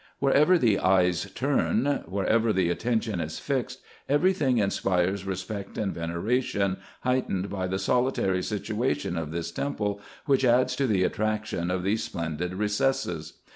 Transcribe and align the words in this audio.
Wherever 0.17 0.57
the 0.57 0.79
eyes 0.79 1.29
turn, 1.35 2.01
wherever 2.07 2.51
the 2.51 2.71
attention 2.71 3.19
is 3.19 3.37
fixed, 3.37 3.81
every 4.09 4.33
thing 4.33 4.57
inspires 4.57 5.27
respect 5.27 5.77
and 5.77 5.93
veneration, 5.93 6.77
heightened 7.01 7.51
by 7.51 7.67
the 7.67 7.77
solitary 7.77 8.41
situation 8.41 9.15
of 9.15 9.29
this 9.29 9.51
temple, 9.51 10.01
which 10.25 10.43
adds 10.43 10.75
to 10.77 10.87
the 10.87 11.03
attraction 11.03 11.69
of 11.69 11.83
these 11.83 12.01
splendid 12.03 12.55
recesses. 12.55 13.33